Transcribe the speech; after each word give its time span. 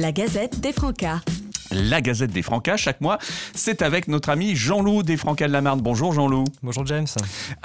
La 0.00 0.12
Gazette 0.12 0.60
des 0.60 0.72
Francas. 0.72 1.22
La 1.72 2.00
Gazette 2.00 2.30
des 2.30 2.42
Francas, 2.42 2.76
chaque 2.76 3.00
mois, 3.00 3.18
c'est 3.52 3.82
avec 3.82 4.06
notre 4.06 4.28
ami 4.28 4.54
Jean-Loup 4.54 5.02
des 5.02 5.16
Francas 5.16 5.48
de 5.48 5.52
la 5.52 5.60
Marne. 5.60 5.80
Bonjour 5.80 6.12
Jean-Loup. 6.12 6.44
Bonjour 6.62 6.86
James. 6.86 7.08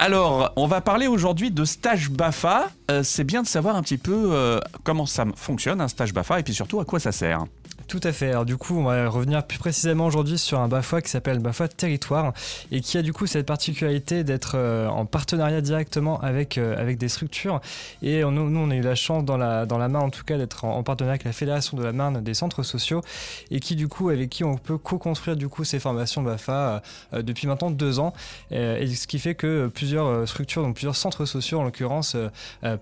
Alors, 0.00 0.52
on 0.56 0.66
va 0.66 0.80
parler 0.80 1.06
aujourd'hui 1.06 1.52
de 1.52 1.64
stage 1.64 2.10
BAFA. 2.10 2.70
Euh, 2.90 3.04
c'est 3.04 3.22
bien 3.22 3.42
de 3.42 3.46
savoir 3.46 3.76
un 3.76 3.82
petit 3.82 3.98
peu 3.98 4.30
euh, 4.32 4.58
comment 4.82 5.06
ça 5.06 5.24
fonctionne, 5.36 5.80
un 5.80 5.86
stage 5.86 6.12
BAFA, 6.12 6.40
et 6.40 6.42
puis 6.42 6.54
surtout 6.54 6.80
à 6.80 6.84
quoi 6.84 6.98
ça 6.98 7.12
sert. 7.12 7.44
Tout 7.86 8.00
à 8.02 8.12
fait. 8.12 8.30
Alors 8.30 8.46
du 8.46 8.56
coup, 8.56 8.78
on 8.78 8.84
va 8.84 9.08
revenir 9.08 9.46
plus 9.46 9.58
précisément 9.58 10.06
aujourd'hui 10.06 10.38
sur 10.38 10.58
un 10.58 10.68
BAFA 10.68 11.02
qui 11.02 11.10
s'appelle 11.10 11.38
BAFA 11.38 11.68
Territoire 11.68 12.32
et 12.72 12.80
qui 12.80 12.96
a 12.96 13.02
du 13.02 13.12
coup 13.12 13.26
cette 13.26 13.46
particularité 13.46 14.24
d'être 14.24 14.52
euh, 14.56 14.88
en 14.88 15.04
partenariat 15.04 15.60
directement 15.60 16.18
avec, 16.20 16.56
euh, 16.56 16.80
avec 16.80 16.96
des 16.96 17.08
structures. 17.08 17.60
Et 18.02 18.22
nous, 18.22 18.58
on 18.58 18.70
a 18.70 18.74
eu 18.74 18.80
la 18.80 18.94
chance 18.94 19.24
dans 19.24 19.36
la, 19.36 19.66
dans 19.66 19.76
la 19.76 19.88
Marne 19.88 20.06
en 20.06 20.10
tout 20.10 20.24
cas 20.24 20.38
d'être 20.38 20.64
en, 20.64 20.82
partenariat 20.82 21.12
avec 21.12 21.24
la 21.24 21.32
Fédération 21.32 21.76
de 21.76 21.82
la 21.82 21.92
Marne 21.92 22.22
des 22.22 22.34
centres 22.34 22.62
sociaux 22.62 23.02
et 23.50 23.60
qui 23.60 23.76
du 23.76 23.86
coup 23.86 24.08
avec 24.08 24.30
qui 24.30 24.44
on 24.44 24.56
peut 24.56 24.78
co-construire 24.78 25.36
du 25.36 25.48
coup 25.48 25.64
ces 25.64 25.78
formations 25.78 26.22
BAFA 26.22 26.82
euh, 27.12 27.22
depuis 27.22 27.46
maintenant 27.46 27.70
deux 27.70 27.98
ans. 27.98 28.14
et 28.50 28.86
ce 28.86 29.06
qui 29.06 29.18
fait 29.18 29.34
que 29.34 29.68
plusieurs 29.68 30.26
structures, 30.26 30.62
donc 30.62 30.74
plusieurs 30.74 30.96
centres 30.96 31.26
sociaux 31.26 31.60
en 31.60 31.64
l'occurrence, 31.64 32.16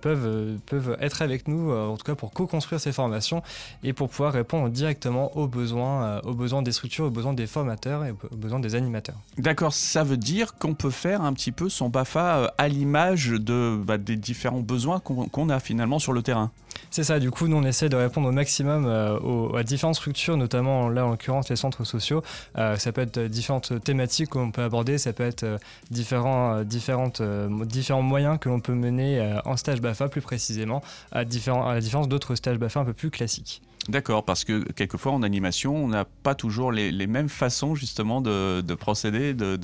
peuvent, 0.01 0.57
peuvent 0.67 0.97
être 1.01 1.23
avec 1.23 1.49
nous 1.49 1.73
en 1.73 1.97
tout 1.97 2.05
cas 2.05 2.15
pour 2.15 2.33
co-construire 2.33 2.81
ces 2.81 2.93
formations 2.93 3.43
et 3.83 3.93
pour 3.93 4.09
pouvoir 4.09 4.33
répondre 4.33 4.69
directement 4.69 4.92
directement 4.93 5.35
aux 5.37 5.47
besoins, 5.47 6.05
euh, 6.05 6.21
aux 6.25 6.35
besoins 6.35 6.61
des 6.61 6.73
structures, 6.73 7.07
aux 7.07 7.11
besoins 7.11 7.33
des 7.33 7.47
formateurs 7.47 8.05
et 8.05 8.11
aux 8.11 8.37
besoins 8.37 8.61
des 8.61 8.75
animateurs. 8.75 9.17
D'accord, 9.39 9.73
ça 9.73 10.05
veut 10.05 10.19
dire 10.19 10.55
qu'on 10.57 10.75
peut 10.75 10.91
faire 10.91 11.23
un 11.23 11.33
petit 11.33 11.53
peu 11.53 11.69
son 11.69 11.89
BAFA 11.89 12.37
euh, 12.37 12.49
à 12.59 12.69
l'image 12.69 13.29
de, 13.29 13.81
bah, 13.83 13.97
des 13.97 14.17
différents 14.17 14.61
besoins 14.61 15.01
qu'on 15.01 15.49
a 15.49 15.61
finalement 15.61 15.99
sur 15.99 16.13
le 16.13 16.23
terrain. 16.23 16.51
C'est 16.91 17.05
ça, 17.05 17.19
du 17.19 17.31
coup, 17.31 17.49
nous 17.49 17.57
on 17.57 17.65
essaie 17.65 17.89
de 17.89 17.97
répondre 17.97 18.29
au 18.29 18.33
maximum 18.33 18.85
euh, 18.87 19.19
aux, 19.21 19.57
à 19.57 19.63
différentes 19.63 19.95
structures, 19.95 20.37
notamment 20.37 20.91
là 20.91 21.07
en 21.07 21.11
l'occurrence 21.11 21.49
les 21.49 21.57
centres 21.57 21.85
sociaux. 21.85 22.23
ça 22.55 22.93
peut 22.93 23.01
être 23.01 23.19
différentes 23.19 23.83
thématiques 23.83 24.31
qu'on 24.31 24.51
peut 24.51 24.63
aborder, 24.63 24.99
ça 24.99 25.13
peut 25.13 25.25
être 25.25 25.47
différents, 25.91 26.63
différentes, 26.65 27.23
différents 27.23 28.03
moyens 28.03 28.39
que 28.39 28.49
l'on 28.49 28.61
peut 28.61 28.75
mener 28.75 29.37
en 29.45 29.57
stage 29.57 29.81
BAFA 29.81 30.09
plus 30.09 30.21
précisément, 30.21 30.83
à, 31.13 31.25
différents, 31.25 31.67
à 31.67 31.75
la 31.75 31.81
différence 31.81 32.09
d'autres 32.09 32.35
stages 32.35 32.59
BAFA 32.59 32.81
un 32.81 32.85
peu 32.85 32.93
plus 32.93 33.11
classiques. 33.11 33.63
D'accord, 33.89 34.25
parce 34.25 34.45
que 34.45 34.63
quelquefois 34.73 35.11
en 35.11 35.25
animation, 35.25 35.75
on 35.75 35.89
n'a 35.89 36.05
pas 36.05 36.37
toujours 36.37 36.71
les, 36.71 37.07
mêmes 37.09 37.29
façons 37.29 37.75
justement 37.75 38.21
de, 38.21 38.75
procéder, 38.75 39.35
de, 39.35 39.57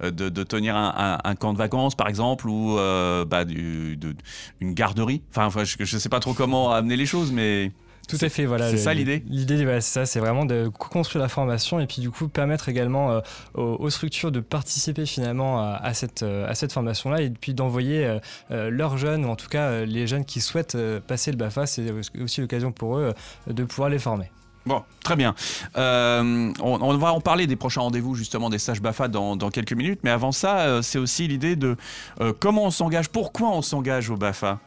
de, 0.00 0.42
tenir 0.44 0.76
un, 0.76 1.34
camp 1.34 1.52
de 1.52 1.58
vacances 1.58 1.96
par 1.96 2.08
exemple, 2.08 2.48
ou 2.48 2.78
euh, 2.78 3.24
bah, 3.24 3.42
une 4.60 4.74
garderie. 4.74 5.22
Enfin, 5.34 5.48
je 5.64 5.96
ne 5.96 6.00
sais 6.00 6.08
pas 6.08 6.20
trop 6.20 6.32
comment 6.32 6.72
amener 6.72 6.96
les 6.96 7.06
choses, 7.06 7.32
mais... 7.32 7.72
Tout 8.08 8.18
à 8.20 8.28
fait, 8.28 8.44
voilà. 8.44 8.70
C'est 8.70 8.76
ça 8.78 8.94
l'idée 8.94 9.24
L'idée, 9.28 9.64
c'est 9.64 9.80
ça, 9.80 10.06
c'est 10.06 10.20
vraiment 10.20 10.44
de 10.44 10.68
construire 10.68 11.22
la 11.22 11.28
formation 11.28 11.80
et 11.80 11.86
puis 11.86 12.00
du 12.00 12.10
coup 12.10 12.28
permettre 12.28 12.68
également 12.68 13.10
euh, 13.10 13.20
aux, 13.54 13.90
structures 13.90 14.30
de 14.30 14.40
participer 14.40 15.06
finalement 15.06 15.60
à, 15.60 15.94
cette, 15.94 16.22
euh, 16.22 16.48
à 16.48 16.54
cette 16.54 16.72
formation-là 16.72 17.22
et 17.22 17.30
puis 17.30 17.54
d'envoyer 17.54 18.18
euh, 18.50 18.70
leurs 18.70 18.96
jeunes, 18.96 19.24
ou 19.24 19.28
en 19.28 19.36
tout 19.36 19.48
cas 19.48 19.84
les 19.84 20.06
jeunes 20.06 20.24
qui 20.24 20.40
souhaitent 20.40 20.76
passer 21.06 21.30
le 21.32 21.36
BAFA, 21.36 21.66
c'est 21.66 21.92
aussi 22.20 22.40
l'occasion 22.40 22.72
pour 22.72 22.98
eux 22.98 23.12
de 23.48 23.64
pouvoir 23.64 23.88
les 23.88 23.98
former. 23.98 24.30
Bon, 24.66 24.82
très 25.02 25.14
bien. 25.14 25.34
on, 25.76 26.96
va 26.98 27.12
en 27.12 27.20
parler 27.20 27.46
des 27.46 27.56
prochains 27.56 27.82
rendez-vous, 27.82 28.14
justement, 28.14 28.50
des 28.50 28.58
stages 28.58 28.80
BAFA 28.80 29.08
dans, 29.08 29.36
dans 29.36 29.50
quelques 29.50 29.72
minutes. 29.72 30.00
Mais 30.02 30.10
avant 30.10 30.32
ça, 30.32 30.82
c'est 30.82 30.98
aussi 30.98 31.28
l'idée 31.28 31.56
de 31.56 31.76
comment 32.40 32.64
on 32.64 32.70
s'engage, 32.70 33.08
pourquoi 33.08 33.50
on 33.50 33.62
s'engage 33.62 34.10
au 34.10 34.16
BAFA? 34.16 34.58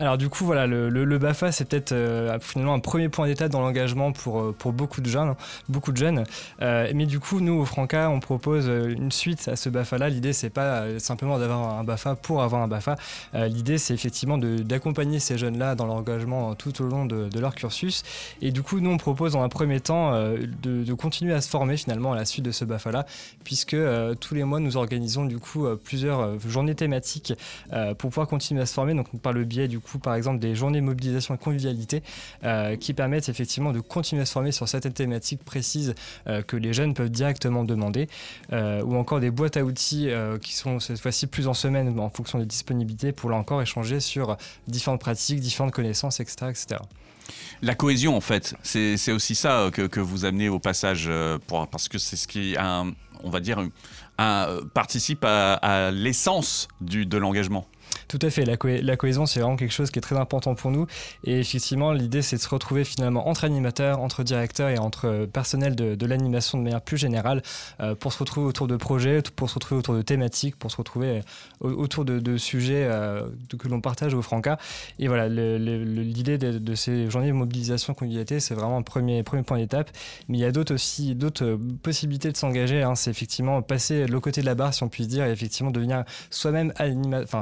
Alors 0.00 0.16
du 0.16 0.30
coup, 0.30 0.46
voilà, 0.46 0.66
le, 0.66 1.18
BAFA, 1.18 1.52
c'est 1.52 1.66
peut-être 1.66 1.92
euh, 1.92 2.38
finalement 2.40 2.72
un 2.72 2.80
premier 2.80 3.10
point 3.10 3.26
d'étape 3.26 3.50
dans 3.50 3.60
l'engagement 3.60 4.12
pour, 4.12 4.40
euh, 4.40 4.56
pour 4.58 4.72
beaucoup 4.72 5.02
de 5.02 5.10
jeunes. 5.10 5.34
Beaucoup 5.68 5.92
de 5.92 5.98
jeunes. 5.98 6.24
Euh, 6.62 6.90
mais 6.94 7.04
du 7.04 7.20
coup, 7.20 7.40
nous, 7.40 7.52
au 7.52 7.66
Franca, 7.66 8.08
on 8.08 8.18
propose 8.18 8.66
une 8.68 9.12
suite 9.12 9.48
à 9.48 9.56
ce 9.56 9.68
BAFA-là. 9.68 10.08
L'idée, 10.08 10.32
c'est 10.32 10.48
pas 10.48 10.98
simplement 10.98 11.38
d'avoir 11.38 11.78
un 11.78 11.84
BAFA 11.84 12.14
pour 12.14 12.42
avoir 12.42 12.62
un 12.62 12.68
BAFA. 12.68 12.96
L'idée, 13.34 13.76
c'est 13.76 13.92
effectivement 13.92 14.38
d'accompagner 14.38 15.18
ces 15.18 15.36
jeunes-là 15.36 15.74
dans 15.74 15.86
l'engagement 15.86 16.54
tout 16.54 16.80
au 16.82 16.86
long 16.86 17.04
de, 17.04 17.38
leur 17.38 17.54
cursus. 17.54 18.02
Et 18.40 18.52
du 18.52 18.62
coup, 18.62 18.80
nous, 18.80 18.90
on 18.90 18.96
propose 18.96 19.32
dans 19.32 19.42
un 19.42 19.48
premier 19.48 19.80
temps 19.80 20.12
de, 20.12 20.94
continuer 20.94 21.34
à 21.34 21.40
se 21.40 21.50
former 21.50 21.76
finalement 21.76 22.12
à 22.12 22.16
la 22.16 22.24
suite 22.24 22.44
de 22.44 22.52
ce 22.52 22.64
BAFA-là, 22.64 23.04
puisque 23.44 23.76
tous 24.20 24.34
les 24.34 24.44
mois, 24.44 24.60
nous 24.60 24.76
organisons 24.76 25.26
du 25.26 25.38
coup 25.38 25.66
plusieurs 25.84 26.38
journées 26.40 26.74
thématiques 26.74 27.34
pour 27.98 28.10
pouvoir 28.10 28.28
continuer 28.28 28.62
à 28.62 28.66
se 28.66 28.72
former. 28.72 28.94
Donc 28.94 29.06
par 29.20 29.32
le 29.32 29.44
biais 29.44 29.68
du 29.68 29.78
coup 29.78 29.89
par 29.98 30.14
exemple 30.14 30.38
des 30.38 30.54
journées 30.54 30.80
mobilisation 30.80 31.34
et 31.34 31.38
convivialité 31.38 32.02
euh, 32.44 32.76
qui 32.76 32.94
permettent 32.94 33.28
effectivement 33.28 33.72
de 33.72 33.80
continuer 33.80 34.22
à 34.22 34.26
se 34.26 34.32
former 34.32 34.52
sur 34.52 34.68
certaines 34.68 34.92
thématiques 34.92 35.44
précises 35.44 35.94
euh, 36.26 36.42
que 36.42 36.56
les 36.56 36.72
jeunes 36.72 36.94
peuvent 36.94 37.10
directement 37.10 37.64
demander, 37.64 38.08
euh, 38.52 38.82
ou 38.82 38.96
encore 38.96 39.20
des 39.20 39.30
boîtes 39.30 39.56
à 39.56 39.64
outils 39.64 40.10
qui 40.42 40.54
sont 40.54 40.80
cette 40.80 41.00
fois-ci 41.00 41.26
plus 41.26 41.48
en 41.48 41.54
semaine 41.54 41.98
en 41.98 42.10
fonction 42.10 42.38
des 42.38 42.46
disponibilités 42.46 43.12
pour 43.12 43.30
là 43.30 43.36
encore 43.36 43.62
échanger 43.62 44.00
sur 44.00 44.36
différentes 44.66 45.00
pratiques, 45.00 45.40
différentes 45.40 45.72
connaissances, 45.72 46.20
etc. 46.20 46.46
etc. 46.50 46.80
La 47.62 47.74
cohésion, 47.74 48.16
en 48.16 48.20
fait, 48.20 48.54
c'est 48.62 49.12
aussi 49.12 49.34
ça 49.34 49.70
que, 49.72 50.00
vous 50.00 50.24
amenez 50.24 50.48
au 50.48 50.58
passage, 50.58 51.10
parce 51.48 51.88
que 51.88 51.98
c'est 51.98 52.16
ce 52.16 52.26
qui, 52.26 52.56
on 52.58 53.30
va 53.30 53.40
dire, 53.40 53.62
participe 54.74 55.24
à 55.24 55.90
l'essence 55.92 56.68
de 56.80 57.18
l'engagement. 57.18 57.66
Tout 58.10 58.18
à 58.22 58.30
fait, 58.30 58.44
la, 58.44 58.56
cohésion 58.96 59.24
c'est 59.24 59.38
vraiment 59.38 59.54
quelque 59.54 59.70
chose 59.70 59.92
qui 59.92 60.00
est 60.00 60.02
très 60.02 60.16
important 60.16 60.56
pour 60.56 60.72
nous 60.72 60.88
et 61.22 61.38
effectivement 61.38 61.92
l'idée 61.92 62.22
c'est 62.22 62.34
de 62.34 62.40
se 62.40 62.48
retrouver 62.48 62.82
finalement 62.82 63.28
entre 63.28 63.44
animateurs, 63.44 64.00
entre 64.00 64.24
directeurs 64.24 64.68
et 64.68 64.78
entre 64.78 65.06
euh, 65.06 65.26
personnel 65.26 65.76
de, 65.76 66.06
l'animation 66.06 66.58
de 66.58 66.64
manière 66.64 66.80
plus 66.80 66.96
générale 66.96 67.40
euh, 67.78 67.94
pour 67.94 68.12
se 68.12 68.18
retrouver 68.18 68.48
autour 68.48 68.66
de 68.66 68.76
projets, 68.76 69.22
pour 69.36 69.48
se 69.48 69.54
retrouver 69.54 69.78
autour 69.78 69.94
de 69.94 70.02
thématiques, 70.02 70.56
pour 70.56 70.72
se 70.72 70.76
retrouver 70.76 71.20
euh, 71.64 71.72
autour 71.72 72.04
de, 72.04 72.36
sujets 72.36 72.88
que 73.56 73.68
l'on 73.68 73.80
partage 73.80 74.14
au 74.14 74.22
Franca. 74.22 74.58
Et 74.98 75.06
voilà, 75.06 75.28
l'idée 75.28 76.36
de, 76.36 76.74
ces 76.74 77.08
journées 77.08 77.28
de 77.28 77.32
mobilisation 77.32 77.94
convivialité 77.94 78.40
c'est 78.40 78.54
vraiment 78.54 78.78
un 78.78 78.82
premier, 78.82 79.22
premier 79.22 79.44
point 79.44 79.58
d'étape, 79.58 79.90
mais 80.28 80.38
il 80.38 80.40
y 80.40 80.44
a 80.44 80.50
d'autres 80.50 80.74
aussi, 80.74 81.14
d'autres 81.14 81.56
possibilités 81.84 82.32
de 82.32 82.36
s'engager, 82.36 82.82
hein. 82.82 82.96
c'est 82.96 83.10
effectivement 83.10 83.62
passer 83.62 84.06
de 84.06 84.10
l'autre 84.10 84.24
côté 84.24 84.40
de 84.40 84.46
la 84.46 84.56
barre 84.56 84.74
si 84.74 84.82
on 84.82 84.88
puisse 84.88 85.06
dire 85.06 85.26
et 85.26 85.30
effectivement 85.30 85.70
devenir 85.70 86.02
soi-même 86.30 86.72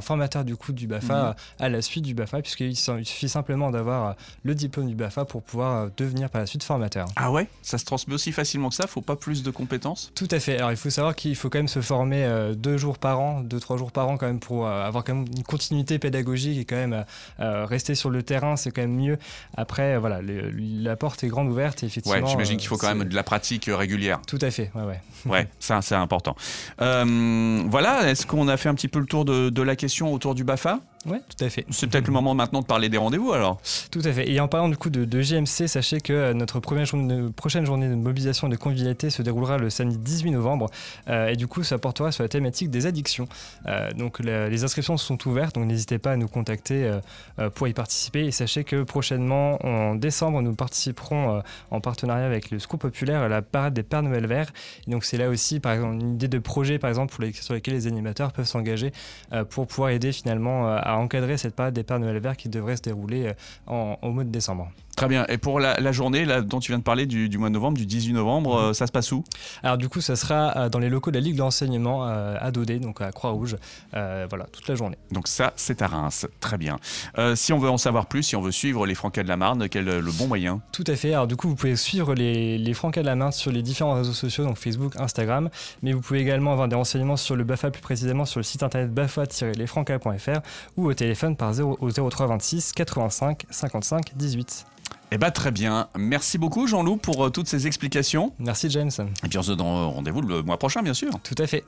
formateur 0.00 0.44
du 0.44 0.57
coup 0.58 0.72
du 0.72 0.86
BAFA 0.86 1.30
mhm. 1.30 1.34
à 1.58 1.68
la 1.68 1.82
suite 1.82 2.04
du 2.04 2.14
BAFA, 2.14 2.42
puisqu'il 2.42 2.76
suffit 2.76 3.28
simplement 3.28 3.70
d'avoir 3.70 4.16
le 4.42 4.54
diplôme 4.54 4.86
du 4.86 4.94
BAFA 4.94 5.24
pour 5.24 5.42
pouvoir 5.42 5.76
euh, 5.76 5.88
devenir 5.96 6.30
par 6.30 6.40
la 6.40 6.46
suite 6.46 6.62
formateur. 6.62 7.06
Ah 7.16 7.30
ouais 7.30 7.48
Ça 7.62 7.78
se 7.78 7.84
transmet 7.84 8.14
aussi 8.14 8.32
facilement 8.32 8.68
que 8.68 8.74
ça 8.74 8.86
Faut 8.86 9.00
pas 9.00 9.16
plus 9.16 9.42
de 9.42 9.50
compétences? 9.50 10.12
Tout 10.14 10.28
à 10.30 10.40
fait. 10.40 10.58
Alors 10.58 10.70
il 10.70 10.76
faut 10.76 10.90
savoir 10.90 11.14
qu'il 11.14 11.36
faut 11.36 11.48
quand 11.48 11.58
même 11.58 11.68
se 11.68 11.80
former 11.80 12.24
euh, 12.24 12.54
deux 12.54 12.76
jours 12.76 12.98
par 12.98 13.20
an, 13.20 13.40
deux, 13.40 13.60
trois 13.60 13.76
jours 13.76 13.92
par 13.92 14.08
an 14.08 14.16
quand 14.16 14.26
même 14.26 14.40
pour 14.40 14.66
euh, 14.66 14.84
avoir 14.84 15.04
quand 15.04 15.14
même 15.14 15.26
une 15.34 15.44
continuité 15.44 15.98
pédagogique 15.98 16.58
et 16.58 16.64
quand 16.64 16.76
même 16.76 17.04
rester 17.38 17.94
sur 17.94 18.10
le 18.10 18.22
terrain, 18.22 18.56
c'est 18.56 18.70
quand 18.70 18.82
même 18.82 18.96
mieux. 18.96 19.18
Après, 19.56 19.98
voilà, 19.98 20.20
la 20.22 20.96
porte 20.96 21.22
est 21.24 21.28
grande 21.28 21.48
ouverte 21.48 21.82
effectivement. 21.82 22.18
Ouais, 22.18 22.30
j'imagine 22.30 22.56
qu'il 22.56 22.68
faut 22.68 22.76
quand 22.76 22.94
même 22.94 23.08
de 23.08 23.14
la 23.14 23.22
pratique 23.22 23.70
régulière. 23.72 24.20
Tout 24.26 24.38
à 24.40 24.50
fait, 24.50 24.70
ouais, 24.74 24.82
ouais. 24.82 25.00
ouais, 25.26 25.48
ça 25.58 25.80
c'est 25.82 25.94
important. 25.94 26.34
voilà, 26.78 28.10
est-ce 28.10 28.26
qu'on 28.26 28.48
a 28.48 28.56
fait 28.56 28.68
un 28.68 28.74
petit 28.74 28.88
peu 28.88 28.98
le 28.98 29.06
tour 29.06 29.24
de, 29.24 29.50
de 29.50 29.62
la 29.62 29.76
question 29.76 30.12
autour 30.12 30.34
du 30.34 30.44
BAFA 30.48 30.80
oui, 31.10 31.18
tout 31.28 31.44
à 31.44 31.48
fait. 31.48 31.64
C'est 31.70 31.86
peut-être 31.86 32.06
le 32.06 32.12
moment 32.12 32.34
maintenant 32.34 32.60
de 32.60 32.66
parler 32.66 32.88
des 32.88 32.98
rendez-vous 32.98 33.32
alors. 33.32 33.60
Tout 33.90 34.02
à 34.04 34.12
fait. 34.12 34.30
Et 34.30 34.40
en 34.40 34.48
parlant 34.48 34.68
du 34.68 34.76
coup 34.76 34.90
de, 34.90 35.04
de 35.04 35.20
GMC, 35.20 35.68
sachez 35.68 36.00
que 36.00 36.12
euh, 36.12 36.34
notre 36.34 36.60
première 36.60 36.84
journée 36.84 37.30
prochaine 37.34 37.64
journée 37.64 37.88
de 37.88 37.94
mobilisation 37.94 38.48
et 38.48 38.50
de 38.50 38.56
convivialité 38.56 39.10
se 39.10 39.22
déroulera 39.22 39.58
le 39.58 39.70
samedi 39.70 39.98
18 39.98 40.32
novembre. 40.32 40.70
Euh, 41.08 41.28
et 41.28 41.36
du 41.36 41.46
coup, 41.46 41.62
ça 41.62 41.78
portera 41.78 42.12
sur 42.12 42.22
la 42.22 42.28
thématique 42.28 42.70
des 42.70 42.86
addictions. 42.86 43.28
Euh, 43.66 43.90
donc 43.92 44.18
les 44.20 44.64
inscriptions 44.64 44.96
sont 44.96 45.26
ouvertes, 45.28 45.54
donc 45.54 45.66
n'hésitez 45.66 45.98
pas 45.98 46.12
à 46.12 46.16
nous 46.16 46.28
contacter 46.28 46.90
pour 47.54 47.68
y 47.68 47.72
participer. 47.72 48.26
Et 48.26 48.30
sachez 48.30 48.64
que 48.64 48.82
prochainement, 48.82 49.64
en 49.64 49.94
décembre, 49.94 50.42
nous 50.42 50.54
participerons 50.54 51.42
en 51.70 51.80
partenariat 51.80 52.26
avec 52.26 52.50
le 52.50 52.58
Scoop 52.58 52.80
Populaire 52.80 53.22
à 53.22 53.28
la 53.28 53.42
parade 53.42 53.74
des 53.74 53.82
Pères 53.82 54.02
Noël 54.02 54.26
Verts. 54.26 54.52
Et 54.86 54.90
donc 54.90 55.04
c'est 55.04 55.16
là 55.16 55.28
aussi, 55.28 55.60
par 55.60 55.72
exemple, 55.72 55.94
une 55.94 56.14
idée 56.14 56.28
de 56.28 56.38
projet, 56.38 56.78
par 56.78 56.88
exemple, 56.88 57.14
sur 57.34 57.54
lesquels 57.54 57.74
les 57.74 57.86
animateurs 57.86 58.32
peuvent 58.32 58.46
s'engager 58.46 58.92
pour 59.50 59.66
pouvoir 59.66 59.90
aider 59.90 60.12
finalement 60.12 60.68
à 60.68 60.96
encadrer 60.98 61.36
cette 61.38 61.54
période 61.54 61.74
des 61.74 61.82
Pères 61.82 61.98
Noël 61.98 62.18
Verts 62.18 62.36
qui 62.36 62.48
devrait 62.48 62.76
se 62.76 62.82
dérouler 62.82 63.32
euh, 63.68 63.94
au 64.02 64.10
mois 64.10 64.24
de 64.24 64.30
décembre. 64.30 64.70
Très 64.98 65.08
bien. 65.08 65.24
Et 65.28 65.38
pour 65.38 65.60
la, 65.60 65.92
journée 65.92 66.24
là, 66.24 66.40
dont 66.40 66.60
tu 66.60 66.72
viens 66.72 66.78
de 66.78 66.82
parler 66.82 67.06
du, 67.06 67.38
mois 67.38 67.48
de 67.48 67.54
novembre, 67.54 67.78
du 67.78 67.86
18 67.86 68.12
novembre, 68.12 68.54
mhm. 68.54 68.64
euh, 68.70 68.72
ça 68.72 68.86
se 68.86 68.92
passe 68.92 69.12
où? 69.12 69.24
Alors 69.62 69.78
du 69.78 69.88
coup, 69.88 70.00
ça 70.00 70.16
sera 70.16 70.56
euh, 70.56 70.68
dans 70.68 70.78
les 70.78 70.88
locaux 70.88 71.10
de 71.10 71.16
la 71.16 71.22
Ligue 71.22 71.34
de 71.34 71.38
l'enseignement 71.38 72.02
à 72.04 72.50
Dodé, 72.50 72.78
donc 72.78 73.00
à 73.00 73.12
Croix-Rouge. 73.12 73.56
voilà, 73.92 74.46
toute 74.52 74.68
la 74.68 74.74
journée. 74.74 74.98
Donc 75.12 75.28
ça, 75.28 75.52
c'est 75.56 75.82
à 75.82 75.86
Reims. 75.86 76.26
Très 76.40 76.58
bien. 76.58 76.78
si 77.34 77.52
on 77.52 77.58
veut 77.58 77.70
en 77.70 77.78
savoir 77.78 78.06
plus, 78.06 78.22
si 78.22 78.36
on 78.36 78.40
veut 78.40 78.52
suivre 78.52 78.86
les 78.86 78.94
Francas 78.94 79.22
de 79.22 79.28
la 79.28 79.36
Marne, 79.36 79.68
quel 79.68 79.88
est 79.88 80.00
le 80.00 80.12
bon 80.12 80.26
moyen? 80.26 80.60
Tout 80.72 80.84
à 80.86 80.96
fait. 80.96 81.14
Alors 81.14 81.26
du 81.26 81.36
coup, 81.36 81.48
vous 81.48 81.54
pouvez 81.54 81.76
suivre 81.76 82.14
les, 82.14 82.58
les 82.58 82.74
Francas 82.74 83.02
de 83.02 83.06
la 83.06 83.16
Marne 83.16 83.32
sur 83.32 83.52
les 83.52 83.62
différents 83.62 83.94
réseaux 83.94 84.12
sociaux, 84.12 84.44
donc 84.44 84.58
Facebook, 84.58 84.96
Instagram. 84.96 85.50
Mais 85.82 85.92
vous 85.92 86.00
pouvez 86.00 86.20
également 86.20 86.52
avoir 86.52 86.68
des 86.68 86.76
renseignements 86.76 87.16
sur 87.16 87.36
le 87.36 87.44
BAFA, 87.44 87.70
plus 87.70 87.82
précisément 87.82 88.24
sur 88.24 88.40
le 88.40 88.44
site 88.44 88.62
internet 88.62 88.92
bafa-lesfrancas.fr 88.92 90.40
ou 90.76 90.86
au 90.86 90.94
téléphone 90.94 91.36
par 91.36 91.52
0, 91.52 91.78
au 91.80 91.90
03 91.90 92.26
26 92.26 92.72
85 92.72 93.44
55 93.50 94.12
18. 94.16 94.66
Eh 95.10 95.18
bien, 95.18 95.30
très 95.30 95.50
bien. 95.50 95.88
Merci 95.96 96.38
beaucoup, 96.38 96.66
Jean-Loup, 96.66 96.96
pour 96.96 97.32
toutes 97.32 97.48
ces 97.48 97.66
explications. 97.66 98.34
Merci, 98.38 98.68
James. 98.70 98.90
Et 99.24 99.28
puis, 99.28 99.38
on 99.38 99.42
se 99.42 99.52
donne 99.52 99.66
rendez-vous 99.66 100.20
le 100.20 100.42
mois 100.42 100.58
prochain, 100.58 100.82
bien 100.82 100.94
sûr. 100.94 101.10
Tout 101.22 101.34
à 101.38 101.46
fait. 101.46 101.64